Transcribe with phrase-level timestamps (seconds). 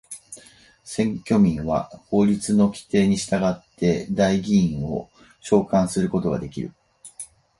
[0.83, 6.73] 選挙民は法律の規定に従って代議員を召還することができる。